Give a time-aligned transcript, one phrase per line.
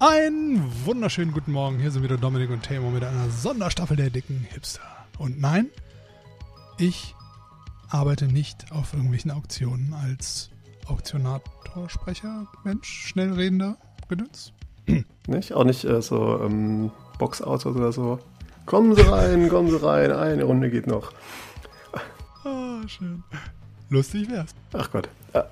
[0.00, 1.80] Einen wunderschönen guten Morgen.
[1.80, 4.80] Hier sind wieder Dominik und Temo mit einer Sonderstaffel der dicken Hipster.
[5.18, 5.70] Und nein,
[6.78, 7.16] ich
[7.88, 10.50] arbeite nicht auf irgendwelchen Auktionen als
[10.86, 13.76] Auktionator, Sprecher, Mensch, schnellredender
[14.08, 14.52] Gedöns.
[15.26, 15.52] Nicht?
[15.52, 18.20] Auch nicht äh, so ähm, Boxautos oder so.
[18.66, 21.12] Kommen Sie rein, kommen Sie rein, eine Runde geht noch.
[22.44, 23.24] Ah, schön.
[23.90, 24.54] Lustig wär's.
[24.74, 25.08] Ach Gott.
[25.34, 25.46] Ja,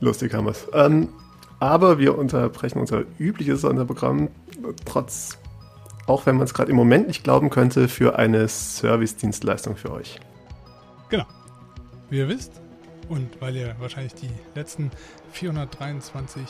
[0.00, 0.66] lustig haben wir's.
[0.72, 1.10] Ähm,
[1.58, 4.28] aber wir unterbrechen unser übliches Sonderprogramm,
[4.84, 5.38] trotz,
[6.06, 10.20] auch wenn man es gerade im Moment nicht glauben könnte, für eine Service-Dienstleistung für euch.
[11.08, 11.26] Genau.
[12.10, 12.60] Wie ihr wisst,
[13.08, 14.90] und weil ihr wahrscheinlich die letzten
[15.32, 16.42] 423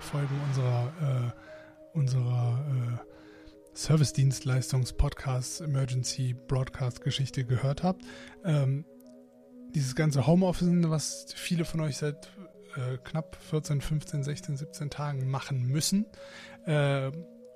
[0.00, 8.02] Folgen unserer, äh, unserer äh, Service-Dienstleistungs-Podcast Emergency Broadcast-Geschichte gehört habt,
[8.44, 8.84] ähm,
[9.74, 12.28] dieses ganze Homeoffice, was viele von euch seit
[12.76, 16.06] äh, knapp 14, 15, 16, 17 Tagen machen müssen
[16.66, 17.10] äh,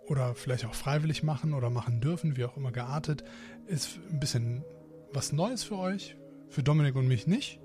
[0.07, 3.25] oder vielleicht auch freiwillig machen oder machen dürfen, wie auch immer geartet,
[3.67, 4.65] ist ein bisschen
[5.13, 6.17] was Neues für euch,
[6.49, 7.61] für Dominik und mich nicht.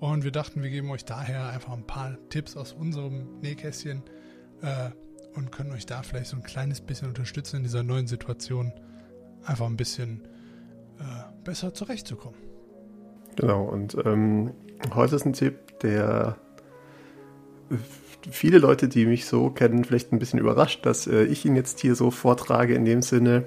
[0.00, 4.02] Und wir dachten, wir geben euch daher einfach ein paar Tipps aus unserem Nähkästchen
[4.60, 4.90] äh,
[5.34, 8.72] und können euch da vielleicht so ein kleines bisschen unterstützen in dieser neuen Situation,
[9.44, 10.26] einfach ein bisschen
[10.98, 12.38] äh, besser zurechtzukommen.
[13.36, 14.52] Genau, und ähm,
[14.94, 16.36] heute ist ein Tipp, der
[18.30, 21.80] viele Leute, die mich so kennen, vielleicht ein bisschen überrascht, dass äh, ich ihn jetzt
[21.80, 23.44] hier so vortrage in dem Sinne.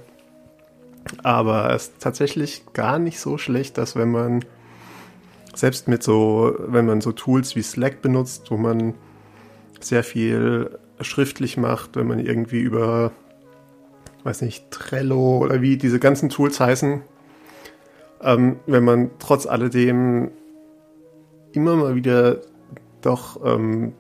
[1.24, 4.44] Aber es ist tatsächlich gar nicht so schlecht, dass wenn man
[5.54, 8.96] selbst mit so, wenn man so Tools wie Slack benutzt, wo man
[9.80, 13.12] sehr viel schriftlich macht, wenn man irgendwie über,
[14.24, 17.02] weiß nicht, Trello oder wie diese ganzen Tools heißen,
[18.22, 20.32] ähm, wenn man trotz alledem
[21.52, 22.42] immer mal wieder
[23.02, 23.94] doch ähm,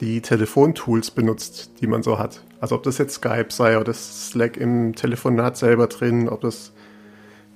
[0.00, 2.42] die Telefontools benutzt, die man so hat.
[2.60, 6.72] Also ob das jetzt Skype sei oder Slack im Telefonat selber drin, ob das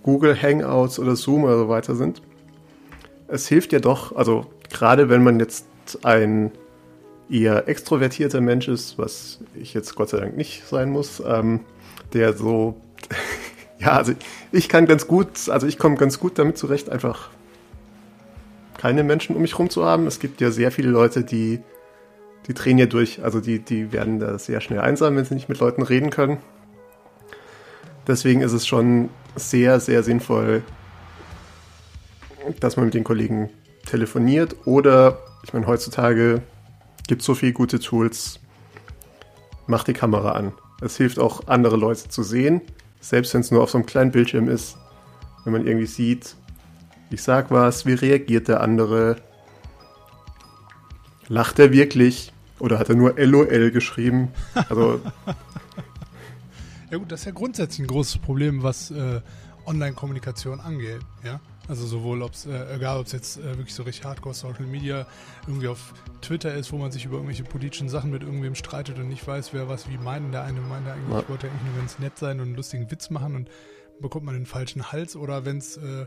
[0.03, 2.23] Google Hangouts oder Zoom oder so weiter sind.
[3.29, 5.67] Es hilft ja doch, also gerade wenn man jetzt
[6.03, 6.51] ein
[7.31, 11.61] eher extrovertierter Mensch ist, was ich jetzt Gott sei Dank nicht sein muss, ähm,
[12.13, 12.81] der so,
[13.79, 14.13] ja, also
[14.51, 17.31] ich kann ganz gut, also ich komme ganz gut damit zurecht, einfach
[18.79, 20.07] keine Menschen um mich herum zu haben.
[20.07, 21.61] Es gibt ja sehr viele Leute, die
[22.47, 23.23] die drehen ja durch.
[23.23, 26.39] Also die, die werden da sehr schnell einsam, wenn sie nicht mit Leuten reden können.
[28.07, 30.63] Deswegen ist es schon sehr, sehr sinnvoll,
[32.59, 33.51] dass man mit den Kollegen
[33.87, 36.43] telefoniert oder, ich meine, heutzutage
[37.07, 38.41] gibt es so viele gute Tools,
[39.67, 40.53] mach die Kamera an.
[40.81, 42.63] Es hilft auch, andere Leute zu sehen,
[43.01, 44.77] selbst wenn es nur auf so einem kleinen Bildschirm ist.
[45.45, 46.37] Wenn man irgendwie sieht,
[47.11, 49.17] ich sag was, wie reagiert der andere,
[51.31, 54.33] lacht er wirklich oder hat er nur LOL geschrieben?
[54.69, 55.01] Also.
[56.91, 59.23] ja gut, das ist ja grundsätzlich ein großes Problem, was äh,
[59.65, 61.41] Online-Kommunikation angeht, ja.
[61.69, 64.67] Also sowohl, ob es, äh, egal ob es jetzt äh, wirklich so richtig Hardcore Social
[64.67, 65.07] Media
[65.47, 69.09] irgendwie auf Twitter ist, wo man sich über irgendwelche politischen Sachen mit irgendwem streitet und
[69.09, 70.35] nicht weiß, wer was wie meint.
[70.35, 71.29] Der eine meint eigentlich, ja.
[71.29, 73.51] wollte eigentlich nur ganz nett sein und einen lustigen Witz machen und
[74.01, 75.15] bekommt man den falschen Hals.
[75.15, 76.07] Oder wenn es, äh,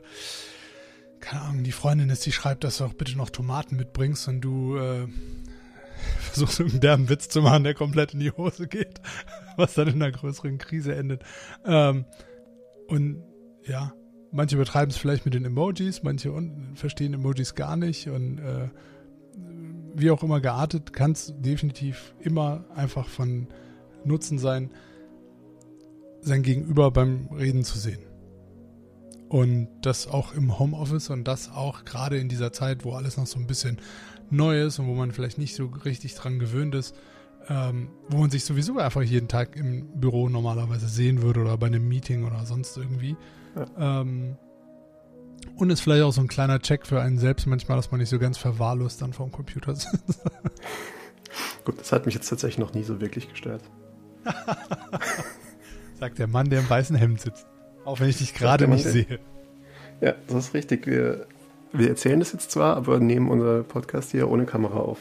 [1.24, 4.42] keine Ahnung, die Freundin ist, die schreibt, dass du auch bitte noch Tomaten mitbringst und
[4.42, 5.08] du äh,
[6.20, 9.02] versuchst irgendeinen derben Witz zu machen, der komplett in die Hose geht,
[9.58, 11.24] was dann in einer größeren Krise endet.
[11.66, 12.06] Ähm,
[12.88, 13.24] und
[13.66, 13.94] ja,
[14.32, 16.34] manche betreiben es vielleicht mit den Emojis, manche
[16.76, 18.70] verstehen Emojis gar nicht und äh,
[19.96, 23.48] wie auch immer geartet, kann es definitiv immer einfach von
[24.04, 24.72] Nutzen sein,
[26.20, 28.13] sein Gegenüber beim Reden zu sehen.
[29.34, 33.26] Und das auch im Homeoffice und das auch gerade in dieser Zeit, wo alles noch
[33.26, 33.80] so ein bisschen
[34.30, 36.96] Neues und wo man vielleicht nicht so richtig dran gewöhnt ist,
[37.50, 41.66] ähm, wo man sich sowieso einfach jeden Tag im Büro normalerweise sehen würde oder bei
[41.66, 43.18] einem Meeting oder sonst irgendwie.
[43.56, 44.02] Ja.
[44.02, 44.38] Ähm,
[45.56, 48.10] und ist vielleicht auch so ein kleiner Check für einen selbst manchmal, dass man nicht
[48.10, 50.22] so ganz verwahrlost dann vorm Computer sitzt.
[51.66, 53.64] Gut, das hat mich jetzt tatsächlich noch nie so wirklich gestört.
[56.00, 57.48] Sagt der Mann, der im weißen Hemd sitzt.
[57.86, 59.20] Auch wenn ich dich gerade nicht sehe.
[60.04, 60.86] Ja, das ist richtig.
[60.86, 61.28] Wir
[61.76, 65.00] wir erzählen das jetzt zwar, aber nehmen unser Podcast hier ohne Kamera auf.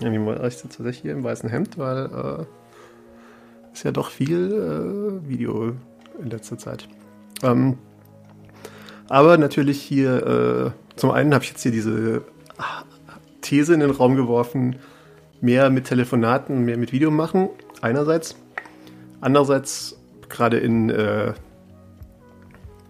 [0.00, 4.10] Ja, wie man ich sitze tatsächlich hier im weißen Hemd, weil äh, ist ja doch
[4.10, 5.72] viel äh, Video
[6.22, 6.88] in letzter Zeit.
[7.42, 7.78] Ähm,
[9.08, 12.22] aber natürlich hier, äh, zum einen habe ich jetzt hier diese
[13.40, 14.76] These in den Raum geworfen,
[15.40, 17.48] mehr mit Telefonaten, mehr mit Video machen,
[17.80, 18.36] einerseits.
[19.20, 19.98] Andererseits,
[20.28, 21.32] gerade in äh,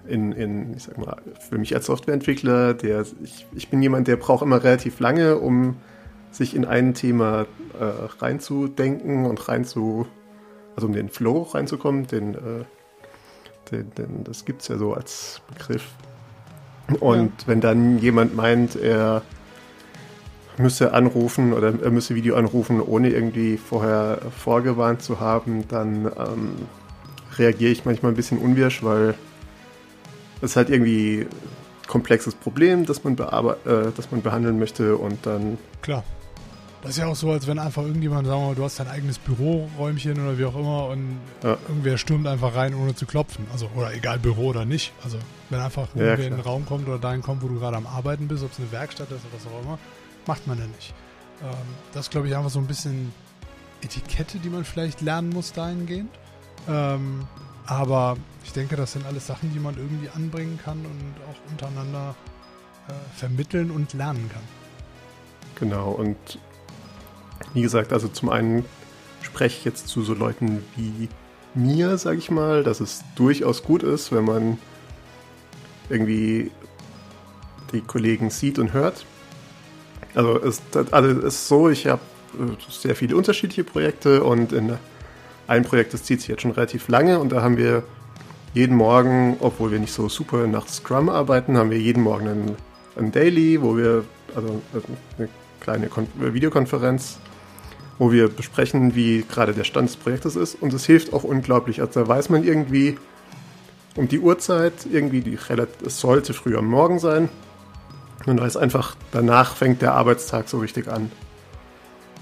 [0.07, 1.17] in, in, ich sag mal,
[1.49, 5.77] für mich als Softwareentwickler, der, ich, ich bin jemand, der braucht immer relativ lange, um
[6.31, 7.47] sich in ein Thema
[7.79, 7.85] äh,
[8.19, 10.07] reinzudenken und rein zu,
[10.75, 12.65] also um den Flow reinzukommen, den, äh,
[13.71, 15.87] den, den das gibt es ja so als Begriff.
[17.01, 17.47] Und ja.
[17.47, 19.23] wenn dann jemand meint, er
[20.59, 26.53] müsse anrufen oder er müsse Video anrufen, ohne irgendwie vorher vorgewarnt zu haben, dann ähm,
[27.39, 29.15] reagiere ich manchmal ein bisschen unwirsch, weil
[30.43, 31.27] es halt irgendwie
[31.87, 35.59] komplexes Problem, das man, äh, das man behandeln möchte und dann.
[35.81, 36.05] Klar.
[36.83, 38.89] Das ist ja auch so, als wenn einfach irgendjemand, sagen wir mal, du hast dein
[38.89, 41.57] eigenes Büroräumchen oder wie auch immer und ja.
[41.69, 43.47] irgendwer stürmt einfach rein, ohne zu klopfen.
[43.53, 44.93] Also, oder egal, Büro oder nicht.
[45.05, 45.19] Also,
[45.49, 47.87] wenn einfach ja, irgendwer in den Raum kommt oder dahin kommt, wo du gerade am
[47.87, 49.79] Arbeiten bist, ob es eine Werkstatt ist oder was auch immer,
[50.27, 50.93] macht man ja nicht.
[51.41, 51.55] Ähm,
[51.93, 53.13] das ist, glaube ich, einfach so ein bisschen
[53.81, 56.11] Etikette, die man vielleicht lernen muss dahingehend.
[56.69, 57.27] Ähm,
[57.67, 62.15] aber ich denke, das sind alles Sachen, die man irgendwie anbringen kann und auch untereinander
[62.89, 64.43] äh, vermitteln und lernen kann.
[65.59, 66.17] Genau, und
[67.55, 68.65] wie gesagt, also zum einen
[69.23, 71.09] spreche ich jetzt zu so Leuten wie
[71.55, 74.59] mir, sage ich mal, dass es durchaus gut ist, wenn man
[75.89, 76.51] irgendwie
[77.73, 79.05] die Kollegen sieht und hört.
[80.15, 80.61] Also es,
[80.91, 82.03] also es ist so, ich habe
[82.35, 84.79] äh, sehr viele unterschiedliche Projekte und in
[85.47, 87.83] ein Projekt, das zieht sich jetzt schon relativ lange und da haben wir
[88.55, 92.57] jeden Morgen, obwohl wir nicht so super nach Scrum arbeiten, haben wir jeden Morgen ein,
[92.97, 94.05] ein Daily, wo wir,
[94.35, 94.61] also
[95.19, 95.29] eine
[95.61, 97.19] kleine Kon Videokonferenz,
[97.99, 101.81] wo wir besprechen, wie gerade der Stand des Projektes ist und es hilft auch unglaublich.
[101.81, 102.99] Also da weiß man irgendwie
[103.97, 105.39] um die Uhrzeit, irgendwie die
[105.85, 107.29] es sollte früh am Morgen sein
[108.27, 111.11] und weiß einfach, danach fängt der Arbeitstag so richtig an.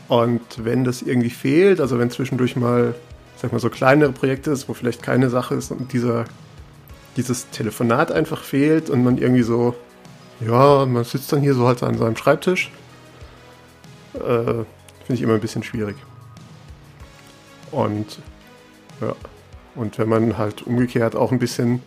[0.09, 2.95] Und wenn das irgendwie fehlt, also wenn zwischendurch mal
[3.41, 6.25] sag mal, so kleinere Projekte ist, wo vielleicht keine Sache ist und dieser,
[7.17, 9.75] dieses Telefonat einfach fehlt und man irgendwie so,
[10.41, 12.71] ja, man sitzt dann hier so halt an seinem Schreibtisch,
[14.15, 14.67] äh, finde
[15.09, 15.97] ich immer ein bisschen schwierig.
[17.71, 18.19] Und
[19.01, 19.15] ja,
[19.75, 21.81] und wenn man halt umgekehrt auch ein bisschen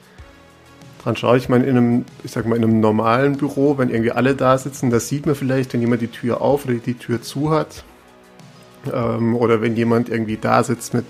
[1.03, 4.11] dran schaut, ich meine, in einem, ich sag mal, in einem normalen Büro, wenn irgendwie
[4.11, 7.21] alle da sitzen, das sieht man vielleicht, wenn jemand die Tür auf oder die Tür
[7.21, 7.83] zu hat.
[8.91, 11.05] Ähm, oder wenn jemand irgendwie da sitzt mit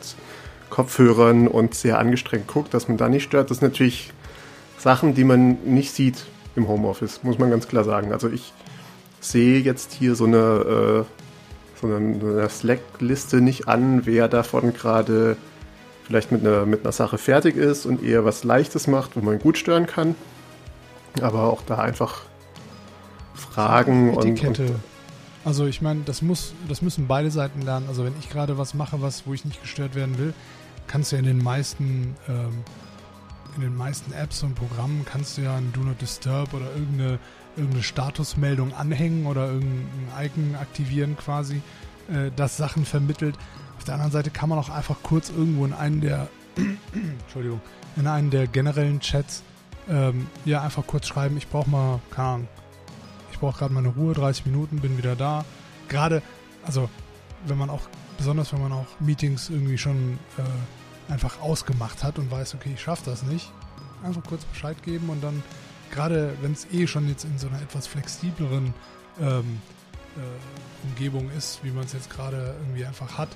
[0.73, 3.51] Kopfhörern und sehr angestrengt guckt, dass man da nicht stört.
[3.51, 4.11] Das sind natürlich
[4.79, 6.25] Sachen, die man nicht sieht
[6.55, 8.11] im Homeoffice, muss man ganz klar sagen.
[8.11, 8.53] Also ich
[9.19, 15.37] sehe jetzt hier so eine, äh, so eine Slack-Liste nicht an, wer davon gerade
[16.05, 19.37] vielleicht mit einer, mit einer Sache fertig ist und eher was Leichtes macht, wo man
[19.37, 20.15] gut stören kann.
[21.21, 22.23] Aber auch da einfach
[23.35, 24.59] Fragen und, und
[25.45, 27.85] also ich meine, das muss, das müssen beide Seiten lernen.
[27.89, 30.33] Also wenn ich gerade was mache, was, wo ich nicht gestört werden will,
[30.87, 32.63] kannst du ja in den meisten ähm,
[33.55, 37.19] in den meisten Apps und Programmen kannst du ja ein Do Not Disturb oder irgendeine,
[37.55, 41.61] irgendeine Statusmeldung anhängen oder irgendein Icon aktivieren quasi,
[42.11, 43.37] äh, das Sachen vermittelt.
[43.77, 46.29] Auf der anderen Seite kann man auch einfach kurz irgendwo in einen der
[47.21, 47.61] Entschuldigung,
[47.95, 49.43] in einen der generellen Chats
[49.89, 52.47] ähm, ja einfach kurz schreiben, ich brauche mal, keine Ahnung,
[53.31, 55.43] ich brauche gerade meine Ruhe, 30 Minuten, bin wieder da.
[55.89, 56.21] Gerade,
[56.63, 56.89] also
[57.45, 57.81] wenn man auch
[58.17, 62.81] besonders wenn man auch Meetings irgendwie schon äh, einfach ausgemacht hat und weiß, okay, ich
[62.81, 63.51] schaffe das nicht,
[64.03, 65.43] einfach kurz Bescheid geben und dann,
[65.91, 68.73] gerade wenn es eh schon jetzt in so einer etwas flexibleren
[69.19, 69.61] ähm,
[70.15, 73.29] äh, Umgebung ist, wie man es jetzt gerade irgendwie einfach hat,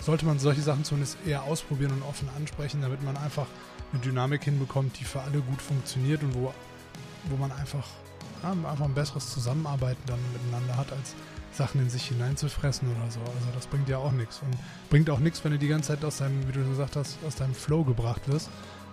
[0.00, 3.46] sollte man solche Sachen zumindest eher ausprobieren und offen ansprechen, damit man einfach
[3.92, 6.52] eine Dynamik hinbekommt, die für alle gut funktioniert und wo,
[7.24, 7.86] wo man einfach,
[8.42, 11.14] ja, einfach ein besseres Zusammenarbeiten dann miteinander hat, als
[11.56, 13.20] Sachen in sich hineinzufressen oder so.
[13.20, 14.40] Also das bringt ja auch nichts.
[14.42, 14.56] Und
[14.90, 17.36] bringt auch nichts, wenn du die ganze Zeit aus deinem, wie du gesagt hast, aus
[17.36, 18.50] deinem Flow gebracht wirst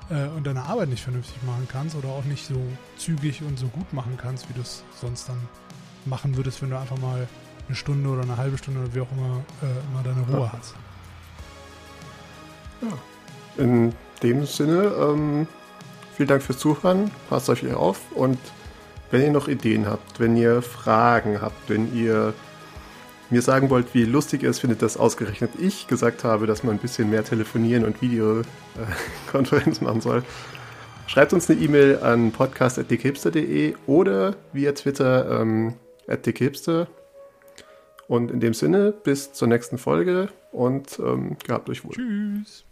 [0.09, 2.61] äh, und deine Arbeit nicht vernünftig machen kannst oder auch nicht so
[2.97, 5.39] zügig und so gut machen kannst, wie du es sonst dann
[6.05, 7.27] machen würdest, wenn du einfach mal
[7.67, 10.53] eine Stunde oder eine halbe Stunde oder wie auch immer äh, mal deine Ruhe ja.
[10.57, 10.75] hast.
[12.81, 13.63] Ja.
[13.63, 15.47] In dem Sinne, ähm,
[16.15, 17.11] vielen Dank fürs Zuhören.
[17.29, 18.37] Passt euch auf und
[19.11, 22.33] wenn ihr noch Ideen habt, wenn ihr Fragen habt, wenn ihr
[23.31, 26.75] mir sagen wollt, wie lustig ihr es findet, dass ausgerechnet ich gesagt habe, dass man
[26.75, 30.23] ein bisschen mehr telefonieren und Videokonferenzen machen soll,
[31.07, 35.75] schreibt uns eine E-Mail an podcast.dickhipster.de oder via Twitter ähm.
[38.07, 41.93] Und in dem Sinne, bis zur nächsten Folge und ähm, gehabt euch wohl.
[41.93, 42.65] Tschüss.